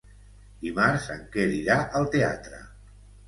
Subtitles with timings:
[0.63, 2.63] Dimarts en Quer irà al teatre.